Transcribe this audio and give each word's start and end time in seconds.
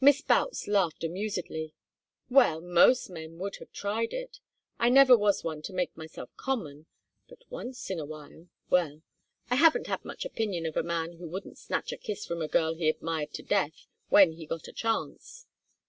Miss 0.00 0.22
Boutts 0.22 0.66
laughed 0.66 1.04
amusedly. 1.04 1.72
"Well, 2.28 2.60
most 2.60 3.08
men 3.08 3.38
would 3.38 3.54
have 3.58 3.70
tried 3.70 4.12
it. 4.12 4.40
I 4.80 4.88
never 4.88 5.16
was 5.16 5.44
one 5.44 5.62
to 5.62 5.72
make 5.72 5.96
myself 5.96 6.30
common, 6.36 6.86
but 7.28 7.48
once 7.48 7.88
in 7.88 8.00
a 8.00 8.04
while 8.04 8.48
well! 8.70 9.02
I 9.50 9.54
haven't 9.54 9.86
much 10.04 10.24
opinion 10.24 10.66
of 10.66 10.76
a 10.76 10.82
man 10.82 11.12
who 11.12 11.28
wouldn't 11.28 11.58
snatch 11.58 11.92
a 11.92 11.96
kiss 11.96 12.26
from 12.26 12.42
a 12.42 12.48
girl 12.48 12.74
he 12.74 12.88
admired 12.88 13.32
to 13.34 13.44
death, 13.44 13.86
when 14.08 14.32
he 14.32 14.46
got 14.46 14.66
a 14.66 14.72
chance." 14.72 15.46